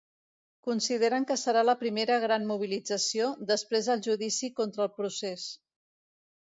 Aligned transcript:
Consideren 0.67 1.27
que 1.31 1.37
serà 1.41 1.63
la 1.67 1.75
primera 1.83 2.17
gran 2.25 2.49
mobilització 2.53 3.31
després 3.53 3.93
del 3.93 4.03
judici 4.09 4.53
contra 4.63 4.87
el 4.89 4.95
procés. 5.01 5.47